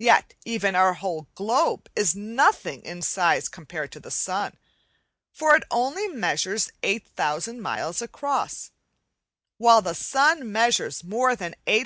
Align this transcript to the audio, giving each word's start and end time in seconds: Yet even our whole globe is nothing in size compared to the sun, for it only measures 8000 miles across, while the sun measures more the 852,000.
Yet 0.00 0.34
even 0.44 0.74
our 0.74 0.94
whole 0.94 1.28
globe 1.36 1.88
is 1.94 2.16
nothing 2.16 2.82
in 2.82 3.02
size 3.02 3.48
compared 3.48 3.92
to 3.92 4.00
the 4.00 4.10
sun, 4.10 4.58
for 5.30 5.54
it 5.54 5.62
only 5.70 6.08
measures 6.08 6.72
8000 6.82 7.60
miles 7.62 8.02
across, 8.02 8.72
while 9.56 9.80
the 9.80 9.94
sun 9.94 10.50
measures 10.50 11.04
more 11.04 11.36
the 11.36 11.54
852,000. 11.68 11.80